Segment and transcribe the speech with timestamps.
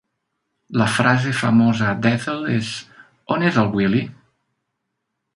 [0.81, 2.71] La frase famosa d'Ethel és:
[3.35, 4.01] "On és el Willy?".